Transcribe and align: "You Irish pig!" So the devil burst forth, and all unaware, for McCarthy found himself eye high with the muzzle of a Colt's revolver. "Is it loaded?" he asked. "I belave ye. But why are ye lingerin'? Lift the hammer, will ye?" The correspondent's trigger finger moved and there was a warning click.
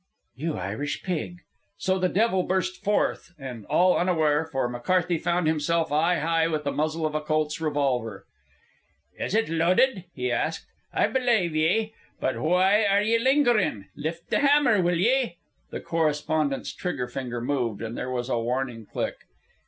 "You 0.33 0.55
Irish 0.57 1.03
pig!" 1.03 1.41
So 1.77 1.99
the 1.99 2.09
devil 2.09 2.41
burst 2.41 2.83
forth, 2.83 3.35
and 3.37 3.67
all 3.67 3.95
unaware, 3.95 4.47
for 4.51 4.67
McCarthy 4.67 5.19
found 5.19 5.45
himself 5.45 5.91
eye 5.91 6.17
high 6.17 6.47
with 6.47 6.63
the 6.63 6.71
muzzle 6.71 7.05
of 7.05 7.13
a 7.13 7.21
Colt's 7.21 7.61
revolver. 7.61 8.25
"Is 9.19 9.35
it 9.35 9.47
loaded?" 9.47 10.05
he 10.15 10.31
asked. 10.31 10.65
"I 10.91 11.05
belave 11.05 11.55
ye. 11.55 11.93
But 12.19 12.39
why 12.39 12.83
are 12.85 13.03
ye 13.03 13.19
lingerin'? 13.19 13.89
Lift 13.95 14.31
the 14.31 14.39
hammer, 14.39 14.81
will 14.81 14.97
ye?" 14.97 15.37
The 15.69 15.81
correspondent's 15.81 16.73
trigger 16.73 17.07
finger 17.07 17.39
moved 17.39 17.83
and 17.83 17.95
there 17.95 18.09
was 18.09 18.27
a 18.27 18.39
warning 18.39 18.87
click. 18.87 19.17